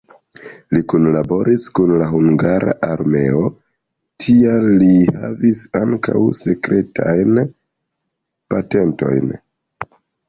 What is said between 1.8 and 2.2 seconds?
la